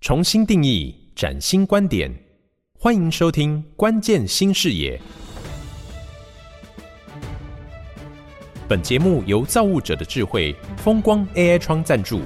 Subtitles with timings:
[0.00, 2.10] 重新定义，崭新观点，
[2.72, 4.98] 欢迎收听《关键新视野》。
[8.66, 12.22] 本节目由造物者的智慧风光 AI 窗赞助，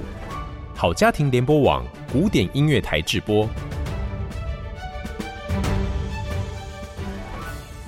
[0.73, 3.45] 好家庭联播网古典音乐台制播。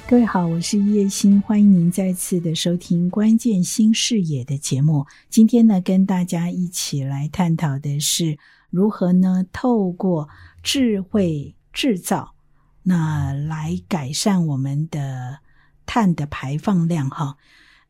[0.06, 5.06] 各位好，我是叶欣，欢迎您再次的收听《关键新视野》的节目。
[5.30, 8.38] 今天呢，跟大家一起来探讨的是
[8.70, 10.30] 如何呢，透过
[10.62, 12.36] 智慧制造，
[12.84, 15.40] 那来改善我们的
[15.86, 17.10] 碳的排放量。
[17.10, 17.38] 哈，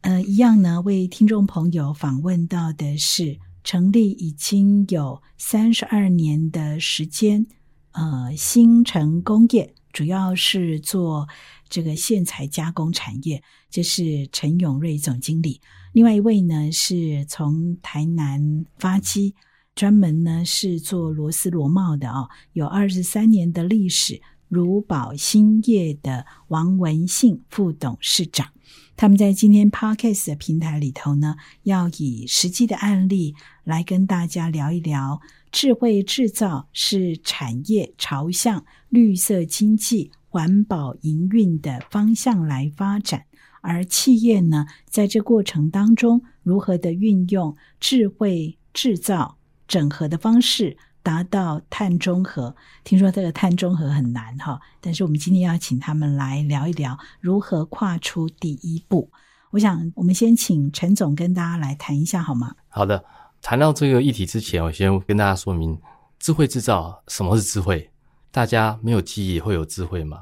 [0.01, 7.45] 呃，一样呢，为听众朋友访问到的是成立已经有三十二年的时间，
[7.91, 11.27] 呃，新城工业主要是做。
[11.69, 15.59] 这个线材加工产业，这是陈永瑞总经理。
[15.91, 19.35] 另外一位呢，是从台南发机，
[19.77, 24.19] 专门呢是做螺丝螺帽的哦，有二十三年的历史。
[24.47, 28.47] 如宝兴业的王文信副董事长，
[28.95, 40.11] 他们在今天 Podcast 的平台里头呢，要以实际的案例来跟大家聊一聊，智慧制造是产业朝向绿色经济。
[40.29, 43.25] 环保营运的方向来发展，
[43.61, 49.36] 而企业呢，在这过程当中，如何的运用智慧制造
[49.67, 52.55] 整合的方式，达到碳中和？
[52.83, 59.11] 听说这个碳中和很难哈，但是我们今天要请他们来聊一聊如何跨出第一步。
[59.51, 62.53] 我想，我们先请陈总跟大家来谈一下好吗？
[62.67, 63.03] 好的，
[63.41, 65.79] 谈到这个议题之前，我先跟大家说明
[66.19, 67.89] 智慧制造什么是智慧。
[68.29, 70.19] 大家没有记忆会有智慧吗？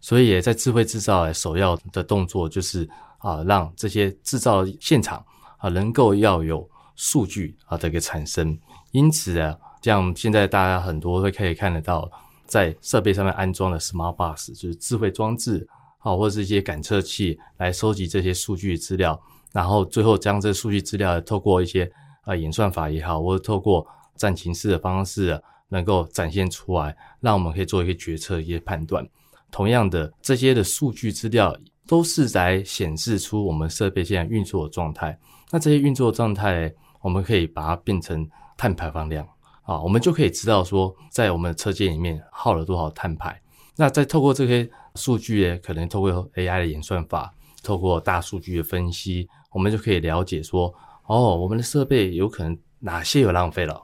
[0.00, 5.22] 所以在智慧制造首要的动作就是啊，让这些制造现场
[5.58, 6.66] 啊能够要有
[6.98, 8.58] 数据啊这个产生。
[8.90, 12.10] 因此啊，像现在大家很多会可以看得到，
[12.44, 15.66] 在设备上面安装的 smart bus，就是智慧装置
[16.00, 19.18] 啊，或者是一些感测器来收集这些数据资料，
[19.52, 21.90] 然后最后将这数据资料透过一些
[22.24, 23.86] 啊演算法也好，或者透过
[24.16, 25.40] 战情式的方式。
[25.70, 29.06] 能够展现出来，让我们可以做一些决策、一些判断。
[29.50, 31.54] 同样的，这些的数据资料
[31.86, 35.18] 都是在显示出我们设备现在运作的状态。
[35.50, 39.26] 那这些运作状态，我们可以把它变成碳排放量
[39.62, 43.40] 啊，我们就可以知道说，在我们的车间里面耗了多少碳排。
[43.76, 47.32] 那再透过这些数据，可能透过 AI 的演算法，
[47.62, 50.74] 透过大数据的分析，我们就可以了解说，
[51.06, 53.80] 哦，我们的设备有可能哪些有浪费了。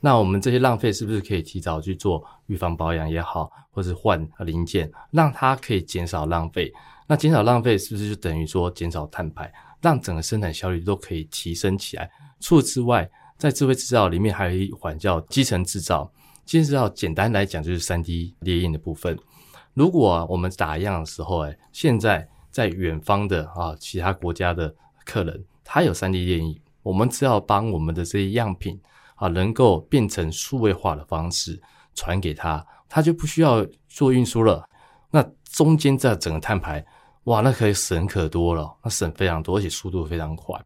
[0.00, 6.72] 那我们这些浪费是不是可以提早去做预防保养也好，或是换零件，让它可以减少浪费？
[7.06, 12.08] 那减少浪费是不是就等于说减少碳排，让整个生产效率都可以提升起来？
[12.38, 16.10] 除此之外，在智慧制造里面还有一环叫基层制造。
[16.44, 19.18] 基层制造简单来讲就是三 D 列印的部分。
[19.74, 24.72] 如果我们打样的时候，哎，现在在远方的啊其他国家的
[25.04, 28.80] 客人，他有三 D 列印，我们只要帮我们的这些样品。
[29.18, 31.60] 啊，能够变成数位化的方式
[31.94, 34.64] 传给他，他就不需要做运输了。
[35.10, 36.84] 那中间这整个碳排，
[37.24, 40.58] 哇，那可以省可多了，那省非常多，而且速度非常快。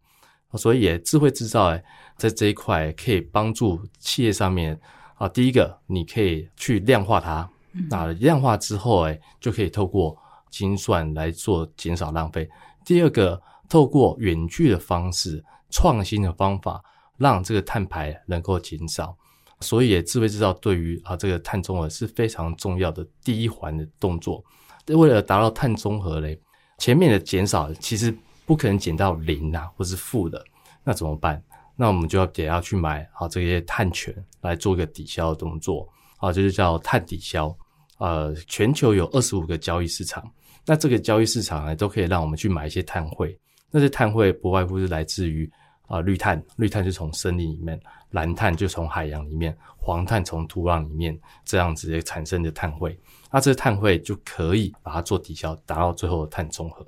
[0.55, 1.83] 所以，智慧制造哎，
[2.19, 4.79] 在这一块可以帮助企业上面
[5.15, 7.49] 啊，第一个你可以去量化它，
[7.89, 10.15] 那量化之后哎，就可以透过
[10.51, 12.47] 精算来做减少浪费。
[12.85, 16.83] 第二个，透过远距的方式，创新的方法。
[17.19, 19.17] 让这个碳排能够减少，
[19.61, 24.43] 所以智慧制造对于啊这个碳中和是非常重要的第一环的动作。
[24.89, 26.37] 为了达到碳中和嘞，
[26.79, 28.13] 前面的减少其实
[28.45, 30.43] 不可能减到零啊，或是负的，
[30.83, 31.41] 那怎么办？
[31.77, 37.57] 那我们就要得要去买啊这些碳权来做一个抵消的动作啊，就是叫碳抵消。
[37.99, 40.29] 呃，全球有二十五个交易市场，
[40.67, 43.39] 那这个交易市场呢，都可以让我们去买一些碳汇。
[43.71, 45.49] 那些碳汇不外乎是来自于。
[45.93, 47.79] 啊，绿碳，绿碳就从森林里面；
[48.13, 52.99] 蓝碳就从海洋里面；黄碳从土壤里面，这样子产生的碳汇，
[53.31, 56.87] 那这碳汇就可以把它做抵消，达到最后的碳中和。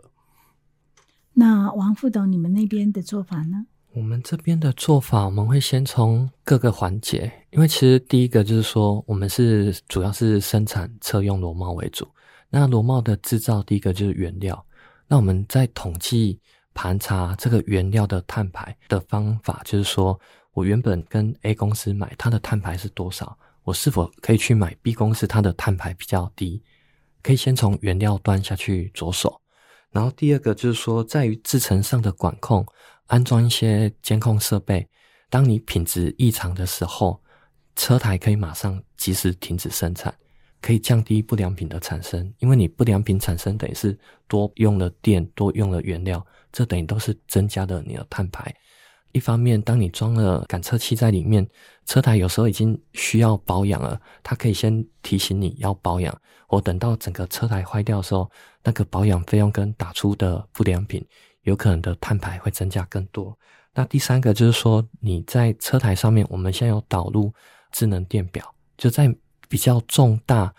[1.34, 3.66] 那王副董，你们那边的做法呢？
[3.92, 12.08] 我们这边的做法，我们会先从各个环节，因为其实第一个就是说，我们是主要是生产车用螺帽为主。
[12.48, 14.64] 那螺帽的制造，第一个就是原料。
[15.06, 16.40] 那我们在统计。
[16.74, 20.18] 盘查这个原料的碳排的方法，就是说
[20.52, 23.38] 我原本跟 A 公司买，它的碳排是多少？
[23.62, 26.62] 我是否可以去买 B 公司它的碳排比较低？
[27.22, 29.40] 可以先从原料端下去着手。
[29.90, 32.66] 然后第二个就是说，在于制程上的管控，
[33.06, 34.86] 安装一些监控设备。
[35.30, 37.22] 当你品质异常的时候，
[37.76, 40.14] 车台可以马上及时停止生产，
[40.64, 42.32] 可以降低不良品的产生。
[42.38, 48.54] 因为你不良品产生等于是多用了电，多用了原料，这等于都是增加了你的碳排。
[49.12, 51.46] 一方面，当你装了感测器在里面，
[51.84, 56.18] 车台有时候已经需要保养了，它可以先提醒你要保养。
[56.48, 58.28] 我等到整个车台坏掉的时候，
[58.62, 61.04] 那个保养费用跟打出的不良品，
[61.42, 63.36] 有可能的碳排会增加更多。
[63.74, 67.32] 那第三个就是说，你在车台上面，我们现在有导入
[67.70, 69.14] 智能电表，就在
[69.54, 70.52] 比较重大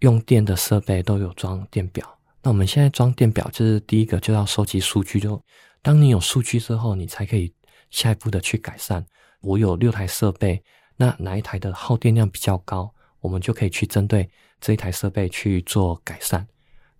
[0.00, 2.18] 用电的设备都有装电表。
[2.42, 5.40] 那我们现在装电表，就是第一个就要收集数据，就
[5.82, 7.54] 当你有数据之后，你才可以。
[7.90, 9.06] 下一步的去改善，
[9.40, 10.60] 我有六台设备，
[10.96, 14.28] 那哪一台的耗电量比较高，我们就可以去针对
[14.60, 16.44] 这一台设备去做改善。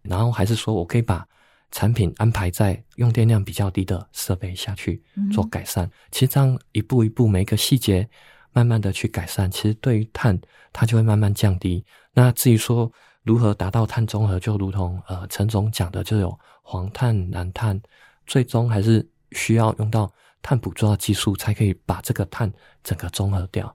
[0.03, 1.27] 然后还是说我可以把
[1.73, 5.03] 产品安排在用电量比较低的设备下去
[5.33, 5.91] 做改善。
[6.13, 8.09] 其实这样一步一步，每一个细节
[8.55, 10.41] 慢慢的去改善，其实对于碳
[10.73, 11.85] 它就会慢慢降低。
[12.15, 12.91] 那至于说
[13.23, 17.79] 如何达到碳中和，就如同呃陈总讲的，就有黄碳、蓝碳，
[18.27, 20.11] 最终还是需要用到。
[20.47, 22.53] 碳捕捉的技术才可以把这个碳
[22.83, 23.75] 整个中和掉，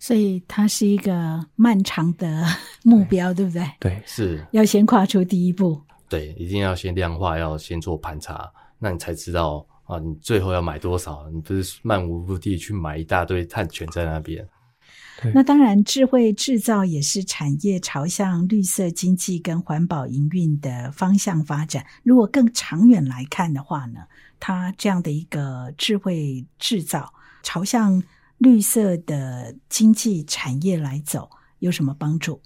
[0.00, 2.44] 所以它是一个漫长的
[2.82, 3.64] 目标，对不对？
[3.78, 5.80] 对，是要先跨出第一步。
[6.08, 11.28] 对，一定要先量化，要先做盘查，那你才知道啊，你最后要买多少？
[11.30, 14.48] 你不是漫无目的去买一大堆碳权在那边。
[15.34, 21.84] 那当然，智慧制造也是产业朝向绿色经济跟环保营运的方向发展。
[22.02, 24.00] 如果更长远来看的话呢？
[24.40, 27.12] 它这样的一个智慧制造
[27.44, 28.02] 朝向
[28.38, 31.30] 绿色的经济产业来走，
[31.60, 32.40] 有什么帮助？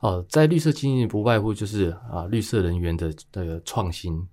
[0.00, 4.24] 哦，在绿色经济不外乎就是啊，绿色能源的的创新。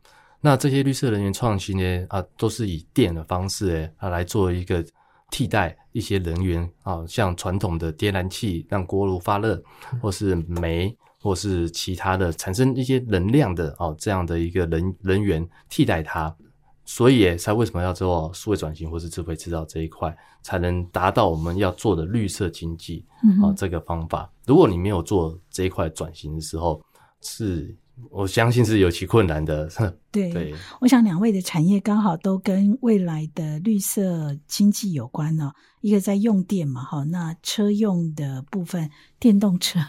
[0.45, 4.85] 那这些绿色能源创新呢，啊，都是以电的方式诶啊来做一个
[5.31, 9.63] 替代一些能源啊，像传统的天然气让锅炉发热，
[10.01, 16.35] 或是煤，或是其他的产生一些能量的哦这样的一个能能源替代它。
[16.83, 23.05] 所以，才为什么要做数位转型或是智慧制造这一块，才能达到我们要做的绿色经济
[23.41, 24.29] 啊这个方法。
[24.45, 26.83] 如果你没有做这一块转型的时候，
[27.21, 27.73] 是
[28.09, 29.69] 我相信是有其困难的。
[30.11, 35.51] 对，我想两位的产业刚好都跟未来的绿色经济有关哦。
[35.81, 39.79] 一个在用电嘛，哈，那车用的部分，电动车，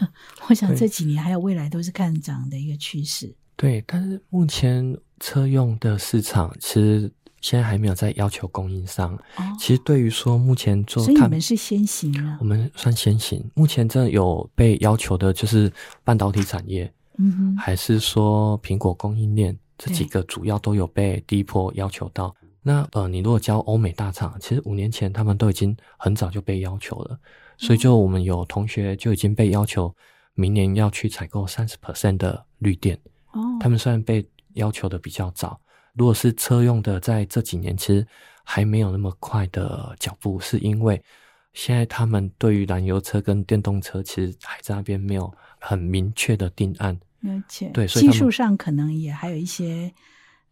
[0.49, 3.33] 我想这几年还有未来都是看涨的一个趋势。
[3.55, 4.97] 对，但是目前。
[5.17, 7.09] 车用的市场其实
[7.39, 9.17] 现在还没有在要求供应商。
[9.57, 12.37] 其实对于说目前做，所以你们是先行了。
[12.41, 13.41] 我们算先行。
[13.53, 15.71] 目前真的有被要求的就是
[16.03, 22.35] 半导体产业，嗯哼，还是说苹果供应链这几个主要都有被第一波要求到。
[22.61, 27.19] 那呃，你如果教欧美大厂，其实五年前他们都已经很早就被要求了。
[27.57, 29.93] 所以就我们有同学就已经被要求
[30.33, 32.97] 明年要去采购三十 percent 的绿电。
[33.31, 34.25] 哦，他们虽然被。
[34.55, 35.59] 要求的比较早，
[35.95, 38.07] 如果是车用的，在这几年其实
[38.41, 41.03] 还没有那么快的脚步，是因为
[41.51, 45.29] 现在他们对于燃油车跟电动车，其实还在那边没有
[45.59, 46.97] 很明确的定案，
[47.29, 49.91] 而且对技术上可能也还有一些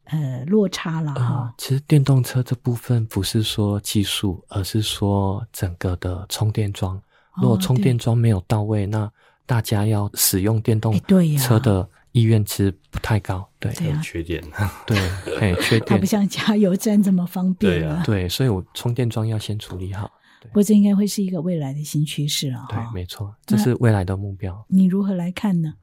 [0.05, 1.53] 呃落差了哈。
[1.57, 7.01] 其实电动车这部分不是说技术，而是说整个的充电桩，
[7.35, 9.11] 如果充电桩没有到位，那
[9.45, 10.99] 大家要使用电动
[11.37, 11.87] 车的。
[12.13, 14.39] 意愿其实不太高，对，有缺点，
[14.85, 14.95] 对，
[15.39, 20.11] 哎，缺点，它不像加油站这么方便了，对，所以我充电桩要先处理好。
[20.43, 24.63] 不过这应该会是一个未来的新趋势了，对，没错，这是未来的目标。
[24.69, 25.73] 你如何来看呢？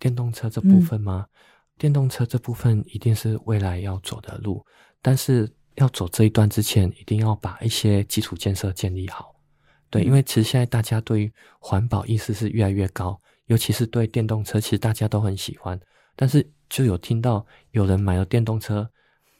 [0.00, 1.24] 电动车这部分吗？
[1.78, 4.66] 电动车这部分一定是未来要走的路，
[5.00, 9.32] 但是要走这一段之前，一定要把一些基础建设建立好。
[9.88, 13.20] 对，因为其实现在大家对于环保意识是越来越高。
[13.46, 15.76] 尤其是对电动车，其实大家都很喜欢，
[16.14, 18.88] 但是就有听到有人买了电动车，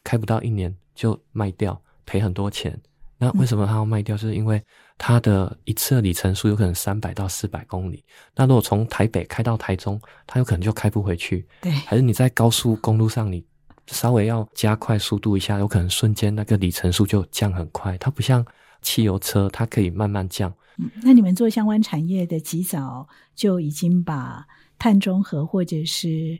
[0.03, 2.77] 开不到一年就卖掉，赔很多钱。
[3.19, 4.17] 那为什么他要卖掉？
[4.17, 4.61] 就是因为
[5.03, 8.05] 他的一次里程数有可能三百到四百公里。
[8.37, 11.47] 那如果从台北开到台中，它有可能就开不回去。
[11.63, 13.43] 对，还是你在高速公路上，你
[13.87, 17.97] 稍微要加快速度一下，有可能瞬间那个里程数就降很快。
[17.97, 18.45] 它不像
[18.83, 20.53] 汽油车，它可以慢慢降。
[20.77, 24.47] 嗯那你们做相关产业的，及早就已经把
[24.79, 26.39] 碳中和或者是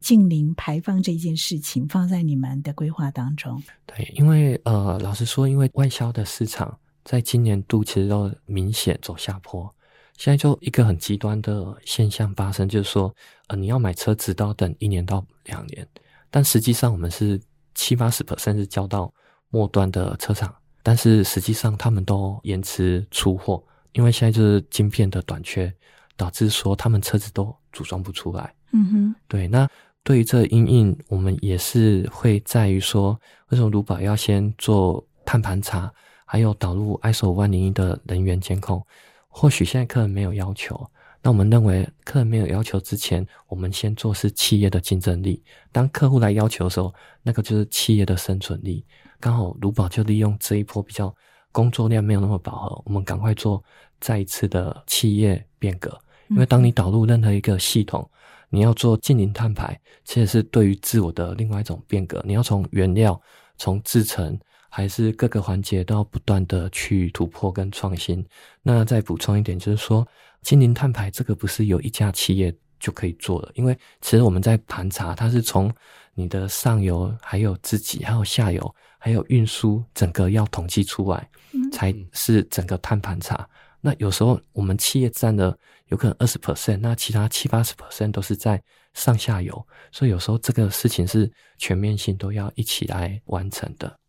[0.00, 3.62] 近零排放这件事情放在你们的规划当中。
[3.86, 9.72] 对，因为呃，老实说，因为外销的市场在今年度其实都明显走下坡。
[10.16, 13.14] 现在就一个很极端的现象发生，就是说，
[13.48, 15.86] 呃，你要买车子都要等一年到两年，
[16.30, 17.40] 但实际上我们是
[17.74, 19.12] 七八十 percent 是交到
[19.48, 23.62] 末端的车厂，但是实际上他们都延迟出货。
[23.92, 25.72] 因为现在就是晶片的短缺，
[26.16, 28.54] 导致说他们车子都组装不出来。
[28.72, 29.68] 嗯哼，对，那
[30.04, 35.92] 对于这阴影，我们也是会在于说，为什么卢宝要先做碳盘查，
[36.32, 38.80] 还有导入 ISO 万零一的人员监控？
[39.26, 40.88] 或许现在客人没有要求，
[41.20, 45.42] 那我们认为客人没有要求之前，我们先做是企业的竞争力。
[45.72, 46.94] 当客户来要求的时候，
[47.24, 48.86] 那个就是企业的生存力。
[49.18, 51.12] 刚好卢宝就利用这一波比较
[51.50, 53.60] 工作量没有那么饱和，我们赶快做
[54.00, 55.98] 再一次的企业变革。
[56.28, 58.08] 因为当你导入任何一个系统，
[58.50, 62.22] 你要做近零碳排，其实是对于自我的另外一种变革。
[62.24, 63.20] 你要从原料、
[63.58, 64.38] 从制成，
[64.70, 68.24] 还是各个环节都要不断的去突破跟创新。
[68.62, 70.06] 那再补充一点，就是说
[70.40, 75.70] 精灵碳排这个不是有一家企业就可以做的，因为其实我们在盘查，它是从
[76.14, 81.28] 你的上游，还有自己，还有下游，还有运输，整个要统计出来，
[81.72, 83.46] 才是整个碳盘查。
[83.82, 85.56] 那有时候我们企业占的
[85.88, 88.62] 有可能二十 percent，那其他七八十 percent 都是在
[88.94, 93.99] 上下游，所以有时候这个事情是全面性都要一起来完成的。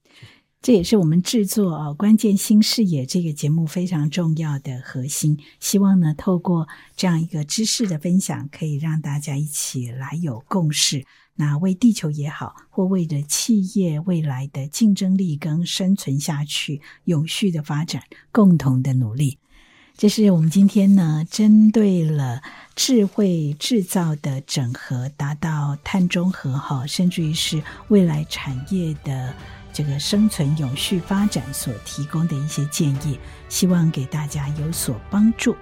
[0.62, 5.40] 这也是我们制作啊关键新视野这个节目非常重要的核心。
[5.60, 11.04] 希望呢，透过这样一个知识的分享，可以让大家一起来有共识。
[11.34, 19.40] 那为地球也好，或为着企业未来的竞争力跟生存下去、永续的发展，共同的努力。
[19.98, 22.44] 这是我们今天呢，针对了
[22.76, 29.34] 智慧制造的整合，达到碳中和哈，甚至于是未来产业的
[29.74, 35.56] 这个生存永续发展所提供的一些建议，希望给大家有所帮助。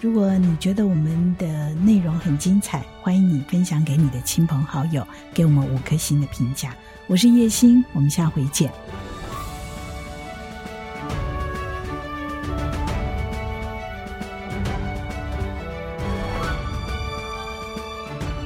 [0.00, 6.74] 如果你觉得我们的内容很精彩，欢迎你分享给你的亲朋好友，给我们五颗星的评价。
[7.06, 8.70] 我是叶欣，我们下回见。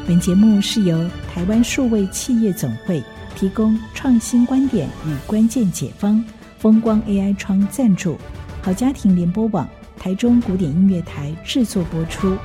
[0.06, 3.02] 本节目是由台湾数位企业总会
[3.38, 6.20] 提供创新观点与关键解方，
[6.58, 8.18] 风光 AI 窗赞助，
[8.60, 12.36] 好家庭联播网台中古典音乐台制作播出。